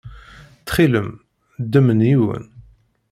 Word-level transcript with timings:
Ttxil-m 0.59 1.09
ddem-n 1.63 1.99
yiwen. 2.09 2.45